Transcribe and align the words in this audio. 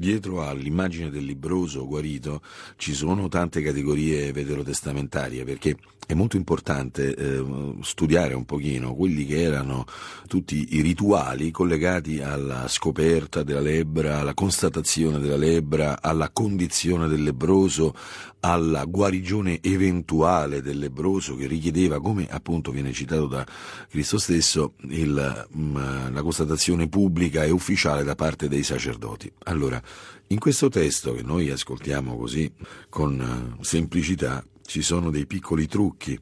Dietro 0.00 0.48
all'immagine 0.48 1.10
del 1.10 1.26
libroso 1.26 1.86
guarito 1.86 2.40
ci 2.76 2.94
sono 2.94 3.28
tante 3.28 3.60
categorie 3.60 4.32
veterotestamentarie 4.32 5.44
perché 5.44 5.76
è 6.06 6.14
molto 6.14 6.36
importante 6.36 7.14
eh, 7.14 7.44
studiare 7.82 8.34
un 8.34 8.44
pochino 8.44 8.94
quelli 8.94 9.24
che 9.26 9.42
erano 9.42 9.84
tutti 10.26 10.74
i 10.76 10.80
rituali 10.80 11.50
collegati 11.50 12.20
alla 12.20 12.66
scoperta 12.66 13.42
della 13.42 13.60
lebbra, 13.60 14.18
alla 14.18 14.34
constatazione 14.34 15.20
della 15.20 15.36
lebbra, 15.36 16.00
alla 16.02 16.30
condizione 16.30 17.06
del 17.06 17.22
lebroso, 17.22 17.94
alla 18.40 18.84
guarigione 18.86 19.60
eventuale 19.62 20.62
del 20.62 20.78
lebroso 20.78 21.36
che 21.36 21.46
richiedeva, 21.46 22.00
come 22.00 22.26
appunto 22.28 22.72
viene 22.72 22.92
citato 22.92 23.26
da 23.26 23.46
Cristo 23.88 24.18
stesso, 24.18 24.72
il, 24.88 25.46
mh, 25.48 25.60
mm, 25.60 26.14
la 26.14 26.22
constatazione 26.22 26.88
pubblica 26.88 27.44
e 27.44 27.50
ufficiale 27.50 28.02
da 28.02 28.14
parte 28.14 28.48
dei 28.48 28.62
sacerdoti. 28.62 29.30
Allora, 29.44 29.80
in 30.28 30.38
questo 30.38 30.68
testo 30.68 31.12
che 31.12 31.22
noi 31.22 31.50
ascoltiamo 31.50 32.16
così 32.16 32.52
con 32.88 33.20
eh, 33.58 33.64
semplicità 33.64 34.44
ci 34.64 34.82
sono 34.82 35.10
dei 35.10 35.26
piccoli 35.26 35.66
trucchi. 35.66 36.18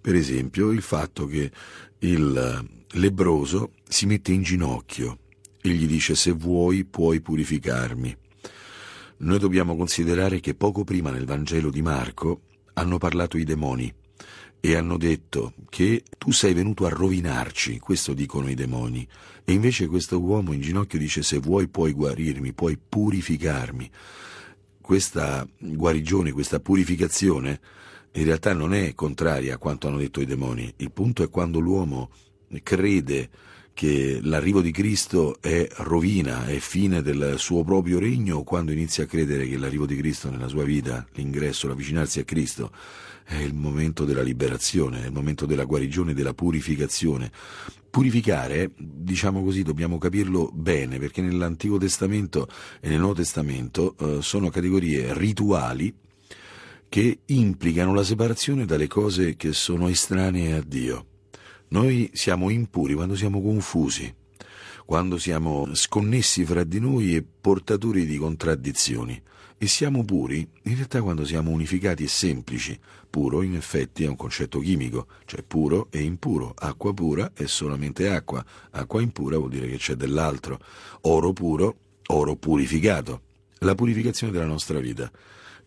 Per 0.00 0.14
esempio 0.14 0.70
il 0.70 0.82
fatto 0.82 1.26
che 1.26 1.50
il 1.98 2.36
eh, 2.36 2.98
lebroso 2.98 3.72
si 3.86 4.06
mette 4.06 4.32
in 4.32 4.42
ginocchio 4.42 5.18
e 5.60 5.68
gli 5.70 5.86
dice 5.86 6.14
se 6.14 6.32
vuoi 6.32 6.84
puoi 6.84 7.20
purificarmi. 7.20 8.16
Noi 9.16 9.38
dobbiamo 9.38 9.76
considerare 9.76 10.40
che 10.40 10.54
poco 10.54 10.84
prima 10.84 11.10
nel 11.10 11.26
Vangelo 11.26 11.70
di 11.70 11.82
Marco 11.82 12.42
hanno 12.74 12.98
parlato 12.98 13.36
i 13.36 13.44
demoni 13.44 13.92
e 14.60 14.76
hanno 14.76 14.96
detto 14.96 15.52
che 15.68 16.04
tu 16.16 16.30
sei 16.30 16.54
venuto 16.54 16.86
a 16.86 16.88
rovinarci, 16.88 17.78
questo 17.78 18.14
dicono 18.14 18.48
i 18.48 18.54
demoni, 18.54 19.06
e 19.44 19.52
invece 19.52 19.86
questo 19.86 20.18
uomo 20.20 20.52
in 20.52 20.62
ginocchio 20.62 20.98
dice 20.98 21.22
se 21.22 21.38
vuoi 21.38 21.68
puoi 21.68 21.92
guarirmi, 21.92 22.54
puoi 22.54 22.78
purificarmi. 22.78 23.90
Questa 24.80 25.46
guarigione, 25.58 26.32
questa 26.32 26.60
purificazione 26.60 27.60
in 28.12 28.24
realtà 28.24 28.52
non 28.54 28.72
è 28.72 28.94
contraria 28.94 29.54
a 29.54 29.58
quanto 29.58 29.88
hanno 29.88 29.98
detto 29.98 30.20
i 30.20 30.26
demoni, 30.26 30.72
il 30.76 30.92
punto 30.92 31.22
è 31.22 31.28
quando 31.28 31.58
l'uomo 31.58 32.10
crede 32.62 33.28
che 33.74 34.20
l'arrivo 34.22 34.60
di 34.60 34.70
Cristo 34.70 35.36
è 35.40 35.66
rovina, 35.78 36.46
è 36.46 36.58
fine 36.58 37.02
del 37.02 37.34
suo 37.38 37.64
proprio 37.64 37.98
regno, 37.98 38.44
quando 38.44 38.70
inizia 38.70 39.02
a 39.02 39.06
credere 39.08 39.48
che 39.48 39.58
l'arrivo 39.58 39.84
di 39.84 39.96
Cristo 39.96 40.30
nella 40.30 40.46
sua 40.46 40.62
vita, 40.62 41.04
l'ingresso, 41.14 41.66
l'avvicinarsi 41.66 42.20
a 42.20 42.24
Cristo, 42.24 42.70
è 43.24 43.34
il 43.34 43.52
momento 43.52 44.04
della 44.04 44.22
liberazione, 44.22 45.02
è 45.02 45.06
il 45.06 45.12
momento 45.12 45.44
della 45.44 45.64
guarigione, 45.64 46.14
della 46.14 46.34
purificazione. 46.34 47.32
Purificare, 47.90 48.70
diciamo 48.76 49.42
così, 49.42 49.62
dobbiamo 49.62 49.98
capirlo 49.98 50.50
bene, 50.52 50.98
perché 50.98 51.20
nell'Antico 51.20 51.76
Testamento 51.76 52.48
e 52.80 52.88
nel 52.88 52.98
Nuovo 52.98 53.14
Testamento 53.14 53.96
eh, 53.98 54.22
sono 54.22 54.50
categorie 54.50 55.12
rituali 55.14 55.92
che 56.88 57.18
implicano 57.26 57.92
la 57.92 58.04
separazione 58.04 58.66
dalle 58.66 58.86
cose 58.86 59.34
che 59.34 59.52
sono 59.52 59.88
estranee 59.88 60.52
a 60.52 60.62
Dio. 60.64 61.06
Noi 61.74 62.08
siamo 62.14 62.50
impuri 62.50 62.94
quando 62.94 63.16
siamo 63.16 63.42
confusi, 63.42 64.14
quando 64.86 65.18
siamo 65.18 65.74
sconnessi 65.74 66.44
fra 66.44 66.62
di 66.62 66.78
noi 66.78 67.16
e 67.16 67.24
portatori 67.24 68.06
di 68.06 68.16
contraddizioni. 68.16 69.20
E 69.58 69.66
siamo 69.66 70.04
puri 70.04 70.48
in 70.62 70.74
realtà 70.76 71.02
quando 71.02 71.24
siamo 71.24 71.50
unificati 71.50 72.04
e 72.04 72.08
semplici. 72.08 72.78
Puro 73.10 73.42
in 73.42 73.56
effetti 73.56 74.04
è 74.04 74.06
un 74.06 74.14
concetto 74.14 74.60
chimico, 74.60 75.08
cioè 75.24 75.42
puro 75.42 75.88
e 75.90 76.00
impuro. 76.00 76.54
Acqua 76.56 76.94
pura 76.94 77.32
è 77.34 77.46
solamente 77.46 78.08
acqua, 78.08 78.44
acqua 78.70 79.02
impura 79.02 79.36
vuol 79.36 79.50
dire 79.50 79.66
che 79.66 79.78
c'è 79.78 79.94
dell'altro. 79.94 80.60
Oro 81.02 81.32
puro, 81.32 81.76
oro 82.06 82.36
purificato. 82.36 83.22
La 83.58 83.74
purificazione 83.74 84.32
della 84.32 84.46
nostra 84.46 84.78
vita 84.78 85.10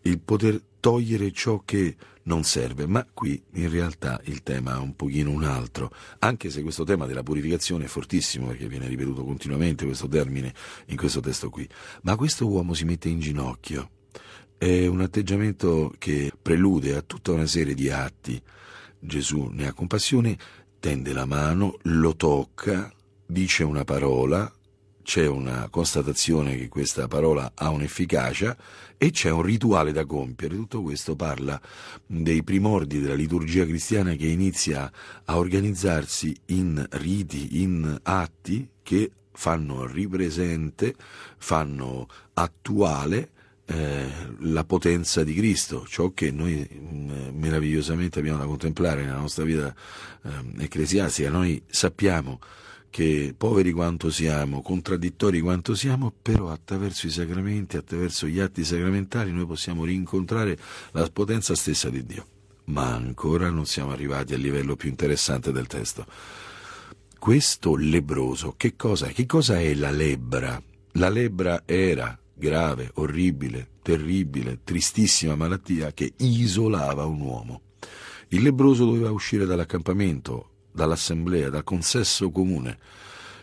il 0.02 0.20
poter 0.20 0.60
togliere 0.80 1.32
ciò 1.32 1.62
che 1.64 1.96
non 2.24 2.44
serve, 2.44 2.86
ma 2.86 3.06
qui 3.12 3.42
in 3.54 3.70
realtà 3.70 4.20
il 4.24 4.42
tema 4.42 4.76
è 4.76 4.78
un 4.78 4.94
pochino 4.94 5.30
un 5.30 5.44
altro, 5.44 5.90
anche 6.18 6.50
se 6.50 6.62
questo 6.62 6.84
tema 6.84 7.06
della 7.06 7.22
purificazione 7.22 7.86
è 7.86 7.88
fortissimo 7.88 8.48
perché 8.48 8.68
viene 8.68 8.86
ripetuto 8.86 9.24
continuamente 9.24 9.86
questo 9.86 10.08
termine 10.08 10.52
in 10.86 10.96
questo 10.96 11.20
testo 11.20 11.48
qui, 11.48 11.66
ma 12.02 12.16
questo 12.16 12.46
uomo 12.46 12.74
si 12.74 12.84
mette 12.84 13.08
in 13.08 13.18
ginocchio, 13.18 13.90
è 14.58 14.86
un 14.86 15.00
atteggiamento 15.00 15.94
che 15.98 16.32
prelude 16.40 16.94
a 16.94 17.02
tutta 17.02 17.32
una 17.32 17.46
serie 17.46 17.74
di 17.74 17.90
atti, 17.90 18.40
Gesù 19.00 19.48
ne 19.52 19.68
ha 19.68 19.72
compassione, 19.72 20.36
tende 20.80 21.12
la 21.12 21.24
mano, 21.24 21.78
lo 21.82 22.14
tocca, 22.14 22.92
dice 23.24 23.64
una 23.64 23.84
parola, 23.84 24.52
c'è 25.08 25.26
una 25.26 25.68
constatazione 25.70 26.54
che 26.58 26.68
questa 26.68 27.08
parola 27.08 27.52
ha 27.54 27.70
un'efficacia 27.70 28.54
e 28.98 29.10
c'è 29.10 29.30
un 29.30 29.40
rituale 29.40 29.90
da 29.90 30.04
compiere. 30.04 30.54
Tutto 30.54 30.82
questo 30.82 31.16
parla 31.16 31.58
dei 32.04 32.42
primordi 32.42 33.00
della 33.00 33.14
liturgia 33.14 33.64
cristiana 33.64 34.12
che 34.16 34.26
inizia 34.26 34.92
a 35.24 35.38
organizzarsi 35.38 36.36
in 36.48 36.86
riti, 36.90 37.62
in 37.62 37.98
atti 38.02 38.68
che 38.82 39.10
fanno 39.32 39.86
ripresente, 39.86 40.94
fanno 41.38 42.06
attuale 42.34 43.30
eh, 43.64 44.06
la 44.40 44.64
potenza 44.64 45.24
di 45.24 45.32
Cristo, 45.32 45.86
ciò 45.88 46.10
che 46.10 46.30
noi 46.30 46.60
eh, 46.60 47.30
meravigliosamente 47.32 48.18
abbiamo 48.18 48.40
da 48.40 48.44
contemplare 48.44 49.04
nella 49.04 49.16
nostra 49.16 49.44
vita 49.44 49.74
eh, 50.22 50.64
ecclesiastica. 50.64 51.30
Noi 51.30 51.62
sappiamo 51.66 52.40
che 52.90 53.34
poveri 53.36 53.72
quanto 53.72 54.10
siamo, 54.10 54.62
contraddittori 54.62 55.40
quanto 55.40 55.74
siamo, 55.74 56.12
però 56.20 56.50
attraverso 56.50 57.06
i 57.06 57.10
sacramenti, 57.10 57.76
attraverso 57.76 58.26
gli 58.26 58.40
atti 58.40 58.64
sacramentali 58.64 59.30
noi 59.32 59.46
possiamo 59.46 59.84
rincontrare 59.84 60.58
la 60.92 61.08
potenza 61.12 61.54
stessa 61.54 61.90
di 61.90 62.04
Dio. 62.04 62.26
Ma 62.64 62.94
ancora 62.94 63.50
non 63.50 63.66
siamo 63.66 63.92
arrivati 63.92 64.34
al 64.34 64.40
livello 64.40 64.76
più 64.76 64.88
interessante 64.88 65.52
del 65.52 65.66
testo. 65.66 66.06
Questo 67.18 67.76
lebroso, 67.76 68.54
che 68.56 68.76
cosa 68.76 69.06
è? 69.06 69.12
Che 69.12 69.26
cosa 69.26 69.58
è 69.58 69.74
la 69.74 69.90
lebbra? 69.90 70.60
La 70.92 71.08
lebbra 71.08 71.62
era 71.64 72.18
grave, 72.34 72.90
orribile, 72.94 73.68
terribile, 73.82 74.60
tristissima 74.64 75.34
malattia 75.34 75.92
che 75.92 76.12
isolava 76.18 77.04
un 77.04 77.20
uomo. 77.20 77.60
Il 78.28 78.42
lebroso 78.42 78.84
doveva 78.84 79.10
uscire 79.10 79.46
dall'accampamento, 79.46 80.50
dall'assemblea, 80.78 81.50
dal 81.50 81.64
consesso 81.64 82.30
comune 82.30 82.78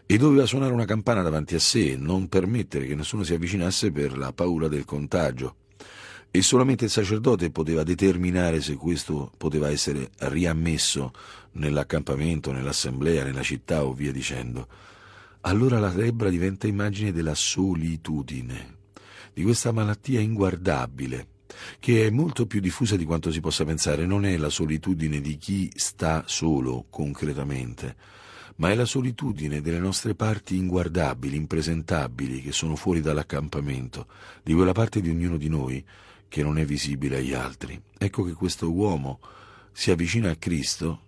e 0.05 0.17
doveva 0.17 0.45
suonare 0.45 0.71
una 0.71 0.85
campana 0.85 1.21
davanti 1.21 1.55
a 1.55 1.59
sé 1.59 1.91
e 1.91 1.97
non 1.97 2.29
permettere 2.29 2.85
che 2.87 2.95
nessuno 2.95 3.23
si 3.23 3.33
avvicinasse 3.33 3.91
per 3.91 4.17
la 4.17 4.31
paura 4.31 4.67
del 4.67 4.85
contagio. 4.85 5.55
E 6.31 6.41
solamente 6.41 6.85
il 6.85 6.91
sacerdote 6.91 7.49
poteva 7.51 7.83
determinare 7.83 8.61
se 8.61 8.75
questo 8.75 9.31
poteva 9.37 9.69
essere 9.69 10.11
riammesso 10.19 11.11
nell'accampamento, 11.53 12.51
nell'assemblea, 12.51 13.23
nella 13.23 13.41
città 13.41 13.83
o 13.83 13.93
via 13.93 14.11
dicendo. 14.11 14.67
Allora 15.41 15.79
la 15.79 15.93
lebbra 15.93 16.29
diventa 16.29 16.67
immagine 16.67 17.11
della 17.11 17.35
solitudine, 17.35 18.77
di 19.33 19.43
questa 19.43 19.71
malattia 19.71 20.19
inguardabile 20.19 21.27
che 21.79 22.07
è 22.07 22.09
molto 22.09 22.45
più 22.45 22.59
diffusa 22.59 22.95
di 22.95 23.05
quanto 23.05 23.31
si 23.31 23.39
possa 23.39 23.65
pensare, 23.65 24.05
non 24.05 24.25
è 24.25 24.37
la 24.37 24.49
solitudine 24.49 25.21
di 25.21 25.37
chi 25.37 25.71
sta 25.75 26.23
solo 26.25 26.85
concretamente, 26.89 27.95
ma 28.57 28.69
è 28.71 28.75
la 28.75 28.85
solitudine 28.85 29.61
delle 29.61 29.79
nostre 29.79 30.15
parti 30.15 30.55
inguardabili, 30.57 31.35
impresentabili, 31.35 32.41
che 32.41 32.51
sono 32.51 32.75
fuori 32.75 33.01
dall'accampamento, 33.01 34.07
di 34.43 34.53
quella 34.53 34.71
parte 34.71 35.01
di 35.01 35.09
ognuno 35.09 35.37
di 35.37 35.49
noi 35.49 35.83
che 36.27 36.43
non 36.43 36.57
è 36.57 36.65
visibile 36.65 37.17
agli 37.17 37.33
altri. 37.33 37.81
Ecco 37.97 38.23
che 38.23 38.33
questo 38.33 38.71
uomo 38.71 39.19
si 39.71 39.91
avvicina 39.91 40.31
a 40.31 40.35
Cristo 40.35 41.01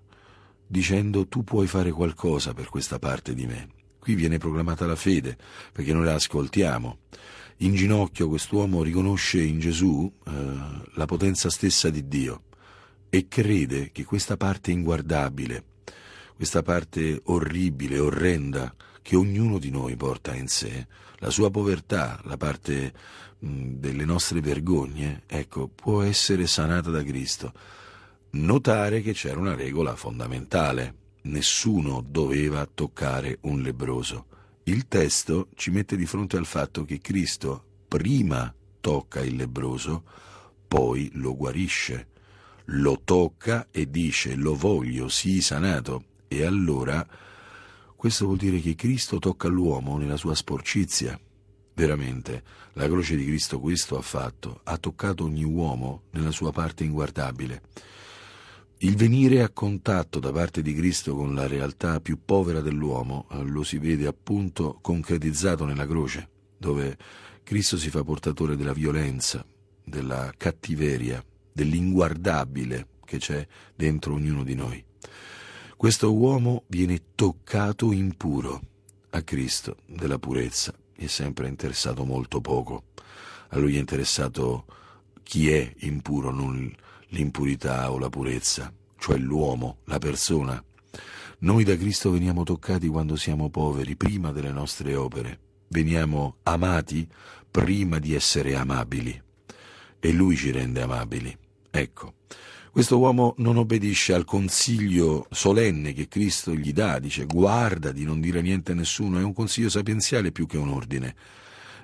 dicendo 0.68 1.28
tu 1.28 1.44
puoi 1.44 1.68
fare 1.68 1.91
qualcosa 1.91 2.53
per 2.53 2.68
questa 2.69 3.00
parte 3.00 3.34
di 3.34 3.46
me. 3.46 3.69
Qui 4.00 4.16
viene 4.16 4.38
proclamata 4.38 4.86
la 4.86 4.96
fede, 4.96 5.38
perché 5.72 5.94
noi 5.94 6.06
la 6.06 6.13
ascoltiamo 6.13 7.00
in 7.62 7.73
ginocchio 7.73 8.28
quest'uomo 8.28 8.84
riconosce 8.84 9.42
in 9.42 9.59
Gesù 9.59 10.12
eh, 10.25 10.31
la 10.94 11.06
potenza 11.06 11.50
stessa 11.50 11.89
di 11.89 12.07
Dio 12.07 12.44
e 13.09 13.27
crede 13.27 13.92
che 13.92 14.06
questa 14.06 14.38
parte 14.38 14.69
inguardabile, 14.69 15.63
questa 16.36 16.62
parte 16.62 17.19
orribile, 17.25 17.98
orrenda, 17.98 18.75
che 19.01 19.15
ognuno 19.15 19.57
di 19.57 19.71
noi 19.71 19.95
porta 19.95 20.36
in 20.36 20.48
sé, 20.48 20.86
la 21.18 21.31
sua 21.31 21.50
povertà, 21.50 22.21
la 22.25 22.38
parte 22.38 22.94
mh, 23.39 23.77
delle 23.77 24.06
nostre 24.06 24.39
vergogne, 24.39 25.24
ecco, 25.25 25.68
può 25.68 26.03
essere 26.03 26.45
sanata 26.45 26.92
da 26.92 27.01
Cristo. 27.03 27.53
Notare 28.31 29.01
che 29.01 29.13
c'era 29.13 29.39
una 29.39 29.56
regola 29.56 29.95
fondamentale. 29.95 31.06
Nessuno 31.24 32.06
doveva 32.07 32.68
toccare 32.71 33.39
un 33.42 33.62
lebroso 33.62 34.27
il 34.68 34.88
testo 34.88 35.48
ci 35.56 35.72
mette 35.72 35.96
di 35.96 36.06
fronte 36.06 36.36
al 36.36 36.46
fatto 36.46 36.84
che 36.84 37.00
Cristo 37.00 37.64
prima 37.88 38.54
tocca 38.81 39.22
il 39.22 39.36
lebroso, 39.36 40.04
poi 40.68 41.10
lo 41.14 41.36
guarisce, 41.38 42.08
lo 42.66 43.00
tocca 43.04 43.68
e 43.72 43.90
dice 43.90 44.36
lo 44.36 44.56
voglio, 44.56 45.08
sii 45.08 45.40
sanato. 45.40 46.04
E 46.28 46.44
allora 46.46 47.06
questo 47.96 48.25
vuol 48.25 48.38
dire 48.38 48.60
che 48.60 48.75
Cristo 48.75 49.19
tocca 49.19 49.48
l'uomo 49.48 49.98
nella 49.98 50.18
sua 50.18 50.36
sporcizia, 50.36 51.18
veramente 51.74 52.44
la 52.74 52.88
croce 52.88 53.16
di 53.16 53.25
Cristo 53.25 53.62
questo 53.62 53.98
ha 53.98 54.02
fatto, 54.02 54.60
ha 54.63 54.78
toccato 54.78 55.24
ogni 55.24 55.46
uomo 55.46 56.04
nella 56.12 56.31
sua 56.31 56.52
parte 56.52 56.84
inguardabile. 56.84 57.62
Il 58.81 58.95
venire 58.95 59.41
a 59.41 59.50
contatto 59.50 60.19
da 60.19 60.31
parte 60.31 60.62
di 60.62 60.75
Cristo 60.75 61.15
con 61.15 61.33
la 61.33 61.47
realtà 61.47 62.00
più 62.00 62.19
povera 62.24 62.62
dell'uomo 62.62 63.25
eh, 63.31 63.41
lo 63.41 63.63
si 63.63 63.79
vede 63.79 64.06
appunto 64.06 64.77
concretizzato 64.81 65.65
nella 65.65 65.88
croce, 65.88 66.29
dove 66.56 66.95
Cristo 67.41 67.75
si 67.75 67.89
fa 67.89 68.03
portatore 68.03 68.56
della 68.56 68.74
violenza, 68.74 69.44
della 69.83 70.31
cattiveria, 70.38 71.25
dell'inguardabile 71.51 72.89
che 73.03 73.18
c'è 73.18 73.47
dentro 73.75 74.13
ognuno 74.13 74.44
di 74.44 74.53
noi. 74.53 74.83
Questo 75.75 76.13
uomo 76.13 76.65
viene 76.68 77.01
toccato 77.15 77.91
impuro. 77.91 78.62
A 79.09 79.24
Cristo 79.24 79.77
della 79.88 80.19
purezza 80.19 80.71
gli 80.95 81.06
è 81.06 81.07
sempre 81.07 81.47
interessato 81.47 82.06
molto 82.06 82.41
poco. 82.41 82.83
A 83.50 83.57
lui 83.57 83.75
è 83.75 83.79
interessato 83.79 84.65
chi 85.24 85.50
è 85.50 85.74
impuro, 85.79 86.29
non 86.29 86.71
l'impurità 87.09 87.92
o 87.92 88.00
la 88.00 88.09
purezza, 88.09 88.74
cioè 88.98 89.18
l'uomo, 89.18 89.80
la 89.86 90.00
persona. 90.00 90.63
Noi 91.39 91.63
da 91.63 91.77
Cristo 91.77 92.12
veniamo 92.12 92.44
toccati 92.44 92.88
quando 92.88 93.15
siamo 93.15 93.50
poveri, 93.50 93.95
prima 93.95 94.31
delle 94.31 94.51
nostre 94.51 94.95
opere. 94.95 95.39
Veniamo 95.69 96.38
amati 96.44 97.07
prima 97.50 98.00
di 98.00 98.13
essere 98.13 98.56
amabili. 98.56 99.21
E 100.00 100.12
Lui 100.12 100.36
ci 100.36 100.51
rende 100.51 100.81
amabili. 100.81 101.36
Ecco, 101.69 102.13
questo 102.71 102.98
uomo 103.00 103.33
non 103.38 103.57
obbedisce 103.57 104.13
al 104.13 104.24
consiglio 104.24 105.27
solenne 105.31 105.94
che 105.94 106.07
Cristo 106.07 106.53
gli 106.53 106.71
dà, 106.74 107.00
dice 107.00 107.25
guarda 107.25 107.92
di 107.92 108.03
non 108.03 108.21
dire 108.21 108.42
niente 108.42 108.71
a 108.71 108.75
nessuno, 108.75 109.19
è 109.19 109.24
un 109.24 109.33
consiglio 109.33 109.69
sapienziale 109.69 110.31
più 110.31 110.45
che 110.45 110.57
un 110.57 110.69
ordine. 110.69 111.15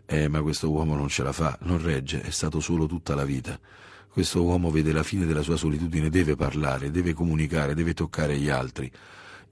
Eh, 0.05 0.27
ma 0.27 0.41
questo 0.41 0.69
uomo 0.69 0.95
non 0.95 1.07
ce 1.09 1.23
la 1.23 1.31
fa, 1.31 1.57
non 1.61 1.81
regge, 1.81 2.21
è 2.21 2.29
stato 2.29 2.59
solo 2.59 2.85
tutta 2.85 3.15
la 3.15 3.25
vita. 3.25 3.59
Questo 4.13 4.43
uomo 4.43 4.69
vede 4.69 4.91
la 4.91 5.01
fine 5.01 5.25
della 5.25 5.41
sua 5.41 5.57
solitudine, 5.57 6.11
deve 6.11 6.35
parlare, 6.35 6.91
deve 6.91 7.13
comunicare, 7.13 7.73
deve 7.73 7.95
toccare 7.95 8.37
gli 8.37 8.47
altri. 8.47 8.91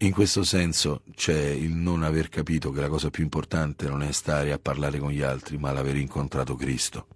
In 0.01 0.11
questo 0.11 0.43
senso 0.43 1.01
c'è 1.15 1.47
il 1.47 1.73
non 1.73 2.03
aver 2.03 2.29
capito 2.29 2.69
che 2.69 2.79
la 2.79 2.87
cosa 2.87 3.09
più 3.09 3.23
importante 3.23 3.87
non 3.87 4.03
è 4.03 4.11
stare 4.11 4.51
a 4.51 4.59
parlare 4.59 4.99
con 4.99 5.09
gli 5.09 5.23
altri, 5.23 5.57
ma 5.57 5.71
l'aver 5.71 5.95
incontrato 5.95 6.53
Cristo. 6.53 7.07